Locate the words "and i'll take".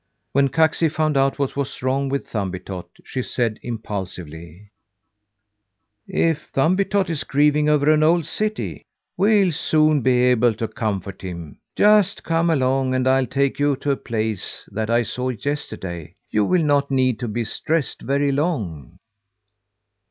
12.95-13.59